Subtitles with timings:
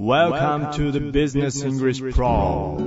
[0.00, 2.78] Welcome to the Business English Pro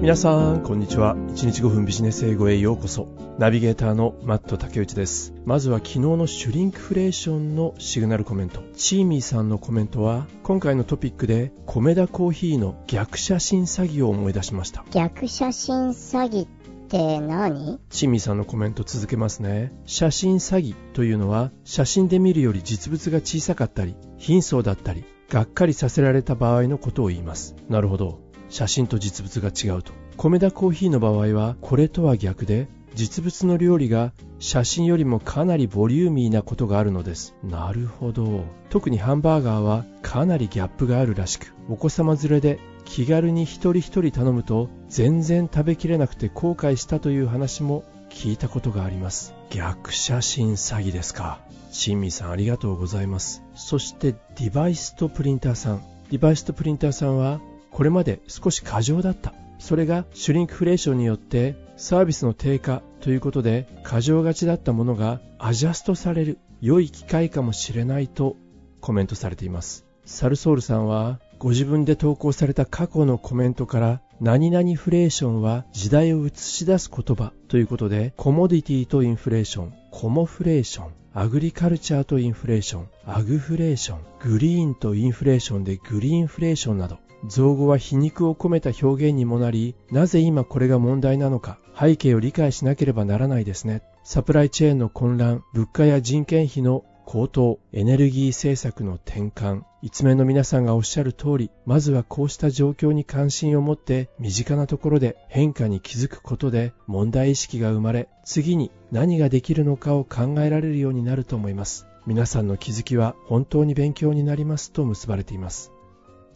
[0.00, 1.14] 皆さん、こんにちは。
[1.14, 3.06] 1日5分ビジネス英語へようこそ。
[3.38, 5.34] ナビゲーターのマット竹内です。
[5.44, 8.62] まずは昨日のシュリンクフレーションのシグナルコメント。
[8.74, 14.86] チーミーさんのコメントは、今回のトピックで、コメダコーヒーの逆写真詐欺を思い出しました。
[14.90, 16.48] 逆写真詐欺っ
[16.88, 17.78] て何？
[17.90, 19.74] チーミーさんのコメント続けますね。
[19.84, 27.56] 写真詐欺というのは、写真で見るより実物が小さかったり、貧相だったり、がっかりさせられた場合のことを言います。
[27.70, 28.20] なるほど。
[28.50, 29.94] 写真と実物が違うと。
[30.18, 37.34] 米田コーヒーの場合は、これとは逆で、実物の料理が写真よりもかなりボリューミーなことがあるのです。
[37.42, 38.44] なるほど。
[38.68, 49.32] 特にハンバーガーはかなりギャップがあるらしく、お子様連れで気軽に一人一人頼むと全然食べきれなくて後悔したという話も聞いたことがあります。
[49.48, 51.40] 逆写真詐欺ですか。
[51.72, 53.42] チンミさんありがとうございます。
[53.54, 55.82] そしてデバイスとプリンターさん。
[56.10, 57.40] デバイスとプリンターさんは
[57.70, 59.32] これまで少し過剰だった。
[59.58, 68.36] それがシュリンクフレーションによってサービスの低下ということで過剰がちだったものがアジャストされる良い機会かもしれないと
[68.80, 69.86] コメントされています。
[70.04, 93.82] サルソールさんはご自分で投稿された過去のコメントから何々フレーションは時代を映し出す言葉ということでコモディティとインフレーション、コモフレーション、アグリカルチャーとインフレーション、アグフレーション、グリーンとインフレーションでグリーンフレーションなど造語は皮肉を込めた表現にもなり、なぜ今これが問題なのか、背景を理解しなければならないですね。
[94.04, 111.86] サプライチェーンの混乱、物価や人件費の高騰、エネルギー政策の転換、一面の皆さんがおっしゃる通り、まずはこうした状況に関心を持って、身近なところで変化に気づくことで問題意識が生まれ、次に何ができるのかを考えられるようになると思います。
[112.06, 115.72] 皆さんの気づきは本当に勉強になりますと結ばれています。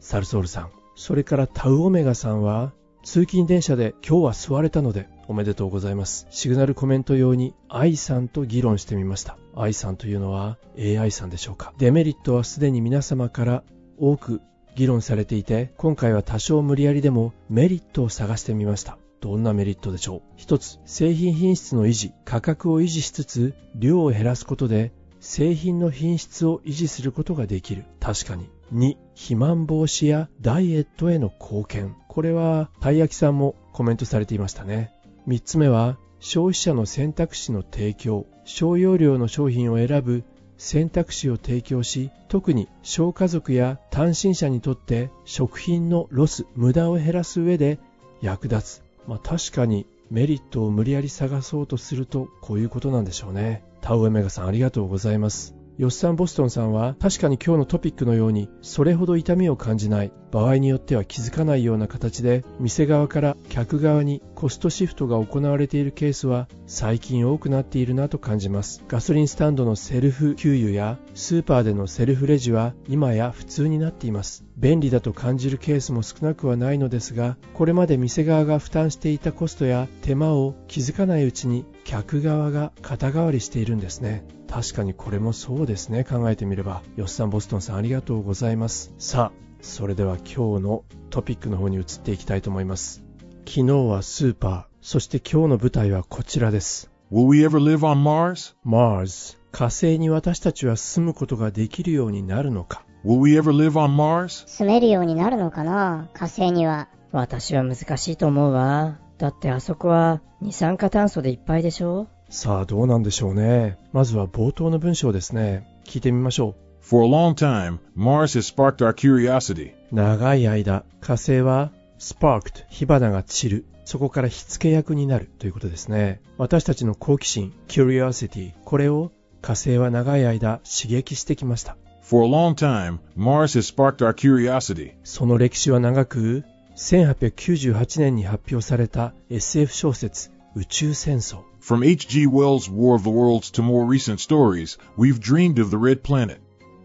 [0.01, 0.71] サルソールさん。
[0.95, 2.73] それからタウオメガさんは、
[3.05, 6.27] 通勤電車で今日は座れたのでおめでとうございます。
[6.31, 9.37] シグナルコメント用に愛さんと議論してみました。
[9.55, 11.73] 愛さんというのは AI さんでしょうか。
[11.79, 13.63] デメリットはすでに皆様から
[13.99, 14.41] 多く
[14.77, 18.99] 議論されていて、今回は多少無理やりでもメリットを探してみました。
[19.21, 27.85] どんなメリットでしょう一つ、製品品質の維持、価格を維持しつつ、量を減らすことで、製品の品質を維持することができる。
[27.99, 28.49] 確かに。
[28.73, 31.97] 2、肥満防止やダイエットへの貢献。
[32.07, 34.93] これは、たい焼きさんもコメントされていましたね。
[35.27, 38.27] 3つ目は、消費者の選択肢の提供。
[38.45, 40.23] 小容量の商品を選ぶ
[40.57, 47.79] 選択肢を提供し、特に小家族や単身者にとって食品のロス、無駄を減らす上で
[48.23, 48.83] 役立つ。
[49.07, 53.65] まあ確かにメリットを無理やり探そうとするとこういうことなんでしょうね。
[53.81, 55.56] タウエメガさんありがとうございます。
[55.79, 60.13] ヨッサン・ボストンさんは確かに今日のトピックのようにそれほど痛みを感じない。
[60.33, 68.83] 場合によっては気づかないような形で店側から客側にコストシフトが行われているケースは最近多くなっているなと感じます。
[68.89, 74.45] ガソリンスタンドのセルフ給油やスーパーでのセルフレジは今や普通になっています。
[74.57, 84.25] 便利だと感じるケースも少なくはないのですがこれまで店側が負担していたコストや手間を気づかないうちに客側が肩代わりしているんですね。
[84.49, 86.05] 確かにこれもそうですね。
[86.05, 86.83] 考えてみれば。
[86.97, 88.95] ヨッサン・ボストンさんありがとうございます。
[88.99, 93.03] さあそれでは今日のトピックの方に移っていきたいと思います。
[93.47, 94.65] 昨日はスーパー。
[94.81, 96.91] そして今日の舞台はこちらです。
[97.13, 98.55] Will we ever live on Mars?
[98.65, 102.85] Mars 火星に私たちは住むことができるようになるのか。
[103.05, 104.47] Will we ever live on Mars?
[104.47, 106.09] 住めるようになるのかな？
[106.15, 106.89] 火星には。
[107.13, 108.99] 私は難しいと思うわ。
[109.19, 113.79] だってあそこは二酸化炭素でいっぱいでしょさあどうなんでしょうね。
[113.93, 115.67] まずは冒頭の文章ですね。
[115.85, 119.73] 聞いてみましょ For a long time, Mars has sparked our curiosity.
[119.93, 123.67] う長い間火星は sparked 火花が散る。
[123.85, 125.31] そこから火付け役になる。
[125.39, 126.21] ということですね。
[126.37, 131.77] 私たちの好奇心 curiosity これを火星は長い間刺激してきました。
[132.03, 134.95] For a long time, Mars has sparked our curiosity.
[135.05, 136.45] その歴史は長く
[136.77, 142.29] 1898年に発表された SF 小説宇宙戦争 From H.G.
[142.29, 146.41] Wells' War of the Worlds to more recent stories, we've dreamed of the Red Planet.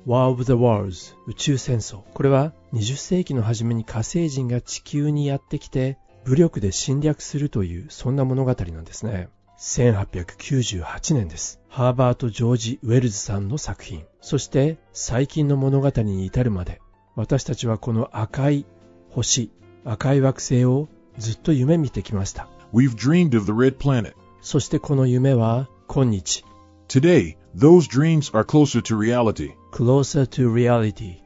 [0.07, 9.29] War of the Worlds 宇宙戦争これは20世紀の初めに火星人が地球にやってきて武力で侵略するというそんな物語なんですね
[9.59, 16.81] 1898年ですハーバート・ジョージ・ウェルズさんの作品そして最近の物語に至るまで
[17.15, 18.65] 私たちはこの赤い
[19.11, 19.51] 星
[19.85, 20.89] 赤い惑星を
[21.19, 24.15] ずっと夢見てきました We've dreamed of the Red Planet.
[24.41, 26.43] そしてこの夢は今日
[26.87, 29.51] Today, those dreams are closer to reality.
[29.71, 31.17] closer to reality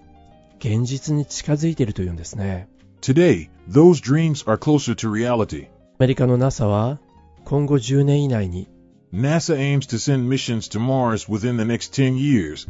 [0.59, 2.67] 現実に近づいているというんですね。
[3.01, 5.65] Today, those dreams are closer to reality.
[5.65, 5.69] ア
[6.00, 7.00] メリカの NASA は
[7.45, 8.67] 今後10年以内に
[9.13, 12.67] NASA aims to send missions to Mars within the next 10 years.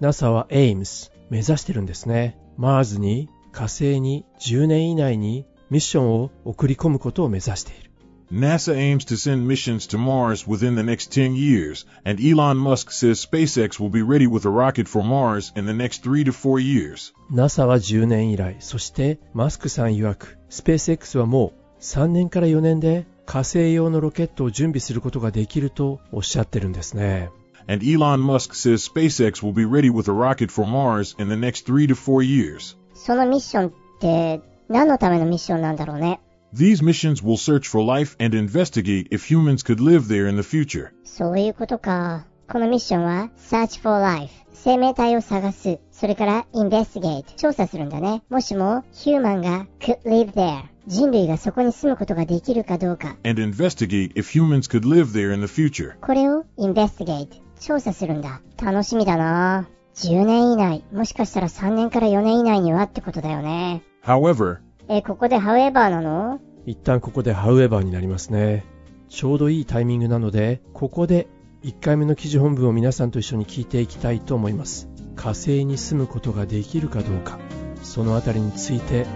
[0.00, 2.36] NASA は AIMS 目指してるんですね。
[2.58, 7.89] Mars に火星に10年以内にミッションを送り込むことを目指している。
[8.31, 13.23] NASA aims to send missions to Mars within the next 10 years, and Elon Musk says
[13.23, 16.59] SpaceX will be ready with a rocket for Mars in the next 3 to 4
[16.59, 17.13] years.
[17.31, 27.29] NASA は10年以来、そしてマスクさん曰く、スペース X はもう3年から4年で火星用のロケットを準備することができるとおっしゃってるんですね。
[27.67, 31.35] And Elon Musk says SpaceX will be ready with a rocket for Mars in the
[31.35, 32.75] next 3 to 4 years.
[32.95, 36.19] そのミッションって何のためのミッションなんだろうね。
[36.53, 40.43] These missions will search for life and investigate if humans could live there in the
[40.43, 40.91] future.
[41.03, 42.25] そういうことか。
[42.47, 45.79] このミッションは Search for Life 生命体を探す。
[45.91, 48.23] それから Investigate 調査するんだね。
[48.29, 53.17] もしも Human が could live there 人類がそこに住むことができるかどうか。
[53.23, 55.99] And investigate if humans could live there in the future.
[55.99, 57.27] これを Investigate
[57.59, 58.41] 調査するんだ。
[58.61, 63.81] 楽しみだな10年以内、もしかしたら3年から4年以内にはってことだよね。
[64.03, 64.57] However,
[64.88, 66.40] え、ここで However なの？
[66.66, 68.64] 一旦ここで However になりますね。
[69.08, 71.28] ちょうどいいタイミングなので、ここで
[71.62, 74.88] 1回目の記事本文を皆さんと一緒に聞いていきたいと思います。
[75.16, 77.38] 火星に住むことができるかどうか、
[77.82, 79.06] そのあたりについて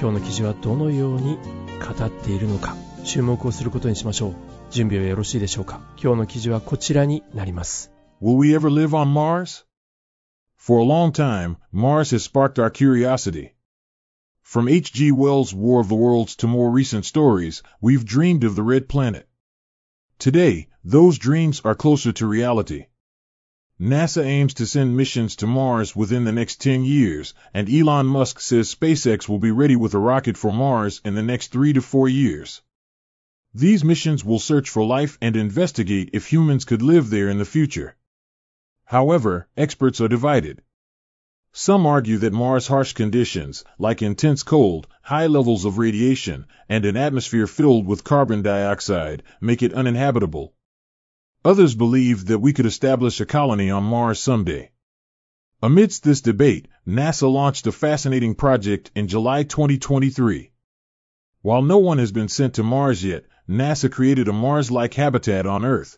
[0.00, 1.38] 今日の記事はどのように
[1.80, 4.34] 語っているのか、注目をすることにしましょう。
[4.70, 7.92] 準備はよろしいでしょうか今日の記事はこちらになります。
[8.20, 9.64] will we ever live on Mars?
[10.56, 13.55] For a long time, Mars has sparked our curiosity.
[14.46, 15.10] From H.G.
[15.10, 19.28] Wells' War of the Worlds to more recent stories, we've dreamed of the Red Planet.
[20.20, 22.86] Today, those dreams are closer to reality.
[23.80, 28.38] NASA aims to send missions to Mars within the next 10 years, and Elon Musk
[28.38, 31.82] says SpaceX will be ready with a rocket for Mars in the next 3 to
[31.82, 32.62] 4 years.
[33.52, 37.44] These missions will search for life and investigate if humans could live there in the
[37.44, 37.96] future.
[38.84, 40.62] However, experts are divided.
[41.58, 46.98] Some argue that Mars' harsh conditions, like intense cold, high levels of radiation, and an
[46.98, 50.52] atmosphere filled with carbon dioxide, make it uninhabitable.
[51.46, 54.70] Others believe that we could establish a colony on Mars someday.
[55.62, 60.52] Amidst this debate, NASA launched a fascinating project in July 2023.
[61.40, 65.64] While no one has been sent to Mars yet, NASA created a Mars-like habitat on
[65.64, 65.96] Earth.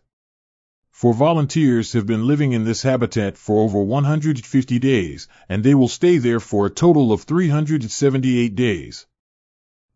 [0.98, 5.86] Four volunteers have been living in this habitat for over 150 days, and they will
[5.86, 9.06] stay there for a total of 378 days.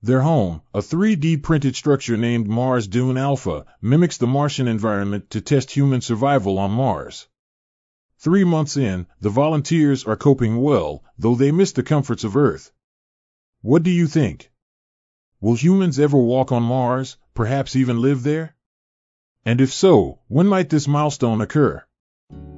[0.00, 5.40] Their home, a 3D printed structure named Mars Dune Alpha, mimics the Martian environment to
[5.40, 7.26] test human survival on Mars.
[8.18, 12.70] Three months in, the volunteers are coping well, though they miss the comforts of Earth.
[13.60, 14.52] What do you think?
[15.40, 18.54] Will humans ever walk on Mars, perhaps even live there?
[19.44, 21.82] And if so, when might this milestone occur?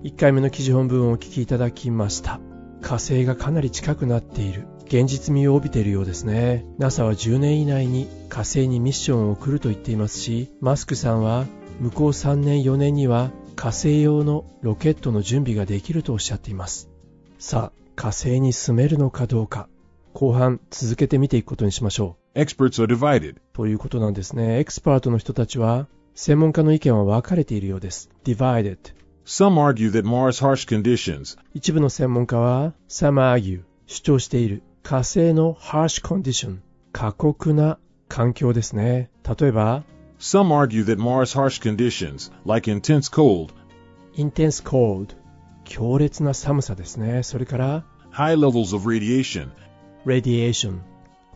[0.02, 2.40] 1回目の記事本文をお聞きいただきました。
[2.82, 4.66] 火星がかなり近くなっている。
[4.84, 6.66] 現実味を帯びているようですね。
[6.78, 11.46] NASA は10年以内に火星にミッションを送ると言っていますし、マスクさんは
[11.80, 16.90] 向こう3年4年には火星用のロケットの準備ができるとおっしゃっています。
[17.38, 19.70] さあ、火星に住めるのかどうか、
[20.12, 23.36] 後半続けて見ていくことにしましょ Experts are divided.
[23.36, 23.40] う。
[23.54, 24.58] ということなんですね。
[24.58, 28.08] エクスパートの人たちは、専門家の意見は分かれているようです。
[28.24, 28.78] divided。
[29.24, 36.58] Some argue that Mars' harsh conditions, 一部の専門家は、some argue 主張している火星の harsh condition
[36.92, 37.78] 過酷な
[38.08, 39.10] 環境ですね。
[39.38, 39.82] 例えば、
[40.20, 43.52] some argue that Mars' harsh conditions, like intense cold,
[44.16, 45.16] intense cold
[45.64, 47.24] 強烈な寒さですね。
[47.24, 49.48] それから、high levels of radiation,
[50.06, 50.78] radiation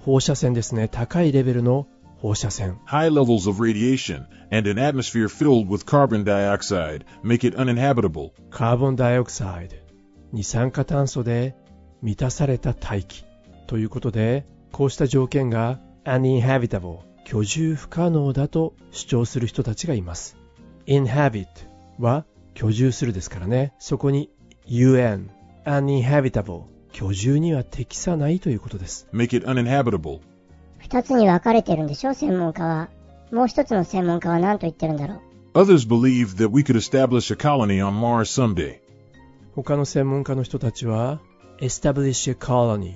[0.04, 0.87] 放射線ですね。
[0.87, 1.88] 高いレベルの
[2.20, 2.76] 放射線。
[2.87, 8.32] high levels of radiation, and an atmosphere filled with carbon dioxide make it uninhabitable.
[8.50, 9.76] カーボンダイオクサイド
[10.32, 11.54] 二酸化炭素で
[12.02, 13.25] 満たされた大気
[13.66, 20.37] ということでこうした条件が uninhabitable 居住不可能だと主張する人たちがいます
[20.87, 21.46] inhabit
[21.98, 24.30] は居住するですからねそこに
[24.66, 25.28] un
[25.64, 30.20] uninhabitable 居住には適さないということです Make it uninhabitable.
[30.90, 32.88] 二つに分かれてるんでしょ専門家は。
[33.30, 35.59] もう一つの専門家は何と言ってるんだろう。
[35.59, 38.80] Others believe that we could establish a colony on Mars someday.
[39.54, 41.21] 他の専門家の人たちは
[41.61, 42.95] establish a colony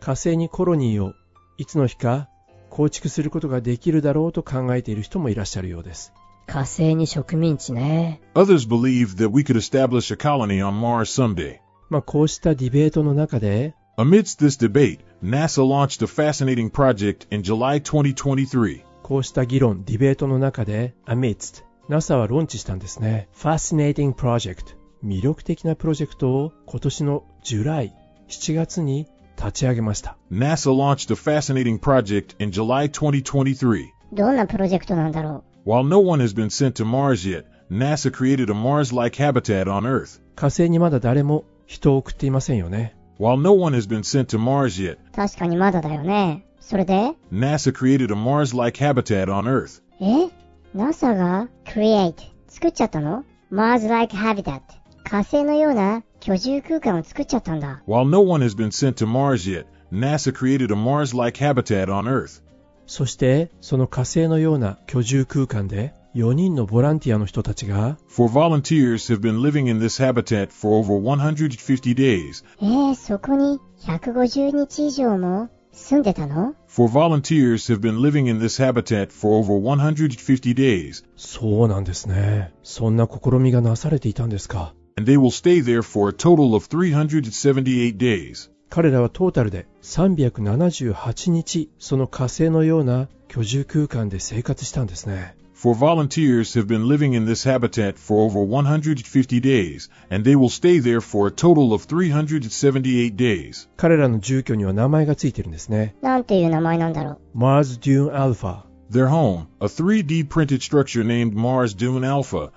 [0.00, 1.12] 火星にコロニーを
[1.58, 2.28] いつの日か
[2.70, 6.12] 構築することができるだろうと考えている人もいらっしゃるようです
[6.48, 8.20] 火星に植民地ね。
[8.34, 11.58] Others believe that we could establish a colony on Mars someday.
[11.88, 18.84] まあこうしたディベートの中で Amidst this debate, NASA launched a fascinating project in July 2023.
[19.02, 23.28] こうした議論、ディベートの中で、amidst、NASA はローンチしたんですね。
[23.34, 27.92] Fascinating Project、魅力的なプロジェクトを今年のジュライ、
[28.28, 30.16] 7月に立ち上げました。
[30.30, 33.86] NASA launched a fascinating project in July 2023.
[34.12, 39.64] どんなプロジェクトなんだろ While no one has been sent to Mars yet, NASA created a Mars-like habitat
[39.64, 40.20] on Earth.
[40.36, 42.94] 火星にまだ誰も人を送っていませんよね。
[43.19, 46.45] While no one has been sent to Mars yet, う確かにまだだよね。
[46.59, 49.81] それで NASA created a Mars-like habitat on Earth.
[50.01, 50.29] え
[50.75, 52.15] ?NASA が create
[52.47, 54.61] 作っちゃったの ?Mars-like habitat
[55.03, 57.83] 火星のような居住空間を作っちゃったんだ。
[57.87, 62.05] While no one has been sent to Mars yet, NASA created a Mars-like habitat on
[62.07, 62.41] Earth.
[62.87, 72.44] そして、その火星のような居住空間で、 4人のボランティアの人たちが、For volunteers have been living in this habitat for over 150 days.
[72.60, 82.52] えー、そこに150日以上も住んでたの For volunteers have been living in this habitat for over 150 days, そうなんですね。
[82.64, 84.74] そんな試みがなされていたんですか。
[84.98, 88.50] and they will stay there for a total of 378 days.
[88.70, 95.37] 彼らはトータルで378日、その火星のような居住空間で生活したんですね。
[95.57, 100.79] For volunteers have been living in this habitat for over 150 days, and they will stay
[100.79, 103.69] there for a total of 378 days.
[103.77, 105.95] 彼らの住居には名前がついてるんですね。
[106.01, 108.63] なんていう名前なんだろ Mars Dune Alpha。
[108.91, 112.47] Their home, a 3D printed structure named Mars Dune Alpha.
[112.47, 112.51] う。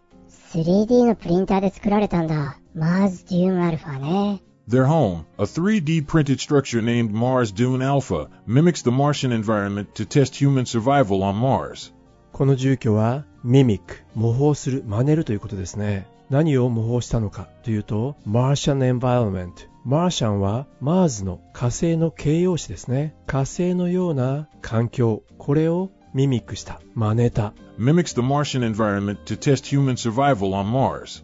[0.52, 2.58] 3D のプリンターで作られたんだ。
[2.76, 4.42] Mars Dune Alpha ね。
[4.68, 10.04] Their home, a 3D printed structure named Mars Dune Alpha, mimics the Martian environment to
[10.04, 11.92] test human survival on Mars.
[12.31, 16.07] この住居は、ミミック、模倣する、真似るということですね。
[16.29, 19.63] 何を模倣したのかというと、マーシャンエンバイロメント。
[19.83, 23.15] マーシャンは、マーズの火星の形容詞ですね。
[23.27, 27.53] 火星のような環境、これをミミックした、真似た。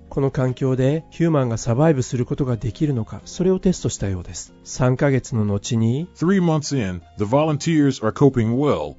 [0.10, 4.54] この環境でヒューマンがサバイブすることができるのか、それをテストしたようです。
[4.66, 8.96] 3ヶ月の後に、3 months in, the volunteers are coping well.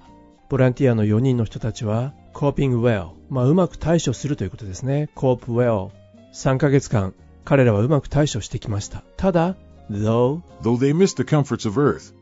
[0.49, 5.11] ボランティアの4人の人たちは coping well まあうまく対処するということですね。
[5.15, 5.91] cope well
[6.33, 7.15] 3ヶ月間
[7.45, 9.03] 彼らはうまく対処してきました。
[9.17, 9.57] ただ
[9.91, 12.15] though Though they miss the comforts of Earth,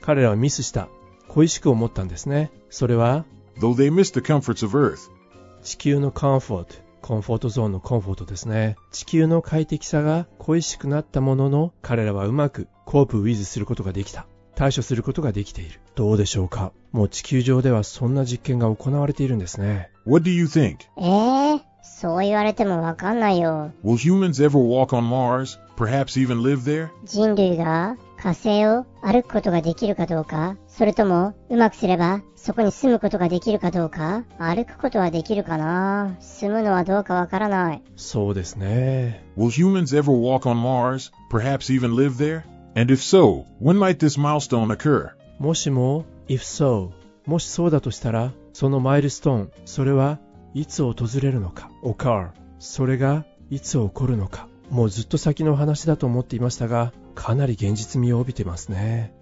[0.00, 0.88] 彼らはミスした
[1.28, 2.50] 恋しく思ったんですね。
[2.70, 3.24] それは
[3.60, 5.10] though they miss the comforts of Earth,
[5.62, 8.76] 地球のコンフォートコンフォートゾーンのコンフォートですね。
[8.90, 14.26] 地球の快適さが恋しくなったものの彼らはうまくコープウィズすることができた
[14.60, 16.72] 対処することができているどうでしょうか？
[16.92, 20.80] もう地球上ではそんな実験が行われているんですね what do you think?
[20.98, 23.72] えー、そう言われてもわかんないよ。
[23.82, 25.58] Will humans ever walk on Mars?
[25.78, 26.90] Perhaps even live there?
[27.06, 36.16] 人類が火星を歩くことができるかどうか、それともうまくすればそこに住むことができるかどうか、歩くことはできるかな？
[36.20, 37.82] 住むのはどうかわからない。
[37.96, 41.10] そうですね Will humans ever walk on Mars?
[41.30, 42.42] Perhaps even live there?
[42.74, 45.10] And if so, when might this milestone occur?
[45.38, 46.90] もしも if so
[47.26, 50.18] もしそうだとしたらそのマイルストーンそれは
[50.54, 54.48] いつ訪れるのか？occur それがいつ起こるのか？
[54.70, 59.12] もうずっと先の話だと思っていましたがかなり現実味を帯びてますね。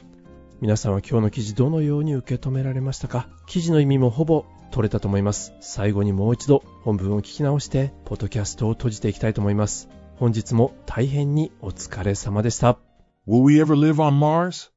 [0.61, 3.29] 皆さんは今日の記事どのように受け止められましたか？
[3.47, 5.55] 記事の意味もほぼ取れたと思います。
[5.61, 9.89] 最後にもう一度本文を聞き直してポッドキャストを閉じていきたいと思います。
[10.17, 12.79] 本日も大変にお疲れ様でした。
[13.29, 14.71] Will we ever live on Mars?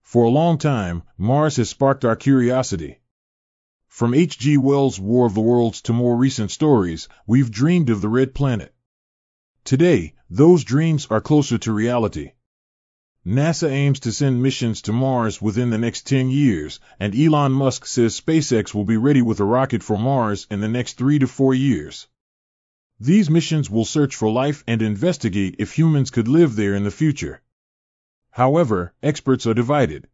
[0.00, 3.02] For a long time, Mars has sparked our curiosity.
[3.86, 4.56] From H.G.
[4.56, 8.74] Wells' War of the Worlds to more recent stories, we've dreamed of the Red Planet.
[9.64, 12.32] Today, those dreams are closer to reality.
[13.26, 17.84] NASA aims to send missions to Mars within the next 10 years, and Elon Musk
[17.84, 21.26] says SpaceX will be ready with a rocket for Mars in the next three to
[21.26, 22.06] four years.
[22.98, 26.90] These missions will search for life and investigate if humans could live there in the
[26.90, 27.42] future.
[28.30, 30.08] However, experts are divided.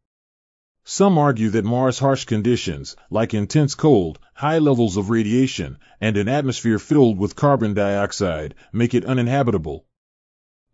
[0.85, 6.29] Some argue that Mars' harsh conditions, like intense cold, high levels of radiation, and an
[6.29, 9.87] atmosphere filled with carbon dioxide, make it uninhabitable.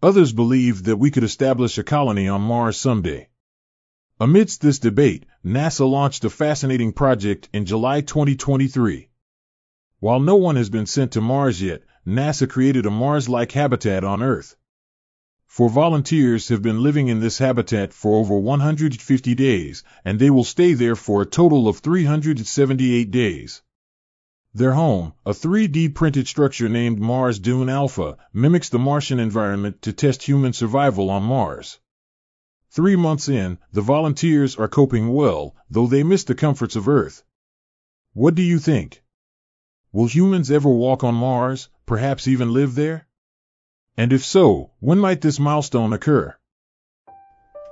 [0.03, 3.29] Others believe that we could establish a colony on Mars someday.
[4.19, 9.11] Amidst this debate, NASA launched a fascinating project in July 2023.
[9.99, 14.23] While no one has been sent to Mars yet, NASA created a Mars-like habitat on
[14.23, 14.57] Earth.
[15.51, 20.45] For volunteers have been living in this habitat for over 150 days, and they will
[20.45, 23.61] stay there for a total of 378 days.
[24.55, 29.93] Their home, a 3D printed structure named Mars Dune Alpha, mimics the Martian environment to
[29.93, 31.81] test human survival on Mars.
[32.71, 37.25] Three months in, the volunteers are coping well, though they miss the comforts of Earth.
[38.13, 39.03] What do you think?
[39.91, 43.09] Will humans ever walk on Mars, perhaps even live there?
[44.01, 46.33] And if so, when might this milestone occur?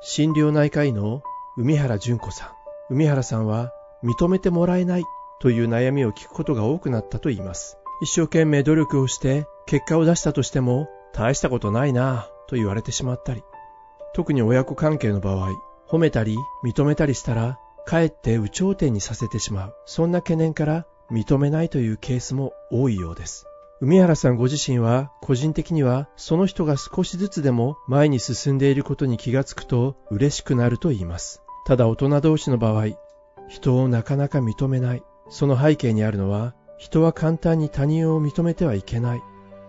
[0.02, 1.22] 心療内科医の
[1.56, 2.48] 海原純子さ
[2.90, 2.94] ん。
[2.94, 3.72] 海原さんは
[4.04, 5.04] 認めてもらえない
[5.40, 7.78] という悩みを聞くことが多くなったと言います。
[8.02, 13.42] 一生懸命努力をして結果を出したとしても大したことないなぁと言われてしまったり、
[14.12, 15.52] 特に親子関係の場合、
[15.88, 19.74] 褒めたり認めたりしたらかえって有頂天にさせてしまう。
[19.86, 23.47] そんな懸念から認めないというケースも多いようです。
[23.80, 31.42] 海原さんご自身は個人的にはその人が少しずつでも前に進んでいることに気がつくと嬉しくなると言います。
[31.64, 32.88] ただ大人同士の場合、
[33.48, 35.02] 人をなかなか認めない。
[35.28, 39.22] その背景にあるのは人は簡単に他人を認めてはいけない。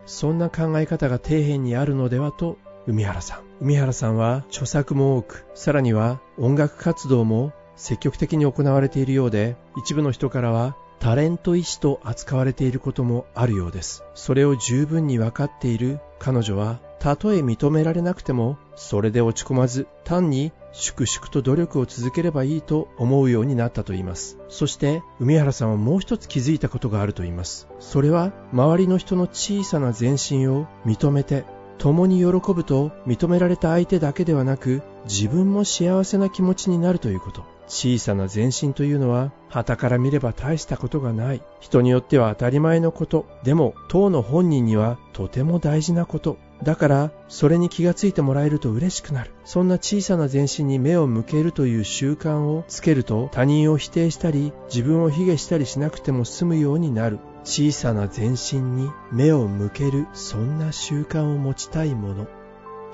[0.07, 3.41] そんな考え方が底辺にあるのではと海原さん。
[3.61, 14.03] 海原さんは著作も多く、さらには音楽活動も積極的に行われているようで、一部の人からはタレント医師と扱われていることもあるようです。
[14.15, 24.37] それを十分に分かっている彼女は、たとえ認められなくても、それで落ち込まず、単に粛々と努力を続ければいいと思うようになったと言います。
[24.49, 27.69] そして、海原さんはもう一つ気づいたことがあると言います。
[27.79, 31.45] それは、周りの人の小さな前進を認めて、
[31.77, 37.58] 共に喜ぶと認められた相手だけではなく、自分も幸せな気持ちになるということ。
[37.69, 41.41] 小さな前進というのは、旗から見れば大したことがない。
[41.59, 43.27] 人によっては当たり前のこと。
[43.43, 46.37] でも、当の本人にはとても大事なこと。
[46.63, 49.31] だから、それに気がついてもらえると嬉しくなる。
[49.45, 57.19] そんな小さな前進に目を向けるという習慣をつけると、他人を否定したり、自分を卑下したりしなくても済むようになる。
[57.43, 62.27] 小さな前進に目を向ける、そんな習慣を持ちたいもの。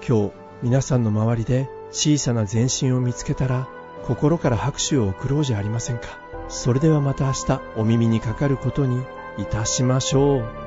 [0.08, 3.68] 今日、皆さんの周りで小さな前進を見つけたら、
[4.06, 6.20] 心から拍手を送ろうじゃありませんか。
[6.48, 9.04] それではまた明日お耳にかかることに
[9.38, 10.65] いたしましょう。